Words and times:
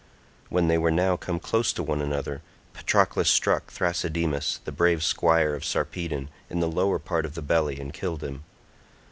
When 0.49 0.67
they 0.67 0.79
were 0.79 0.89
now 0.89 1.15
come 1.15 1.39
close 1.39 1.71
to 1.73 1.83
one 1.83 2.01
another 2.01 2.41
Patroclus 2.73 3.29
struck 3.29 3.69
Thrasydemus, 3.71 4.57
the 4.65 4.71
brave 4.71 5.03
squire 5.03 5.53
of 5.53 5.63
Sarpedon, 5.63 6.29
in 6.49 6.59
the 6.59 6.67
lower 6.67 6.97
part 6.97 7.23
of 7.23 7.35
the 7.35 7.43
belly, 7.43 7.79
and 7.79 7.93
killed 7.93 8.23
him. 8.23 8.43